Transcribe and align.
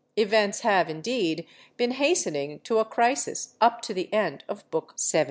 Events 0.17 0.61
have, 0.61 0.89
indeed, 0.89 1.45
been 1.77 1.91
hastening 1.91 2.59
to 2.61 2.79
a 2.79 2.85
crisis 2.85 3.53
up 3.61 3.83
to 3.83 3.93
the 3.93 4.11
end 4.11 4.43
of 4.49 4.67
Book 4.71 4.95
XVII. 4.97 5.19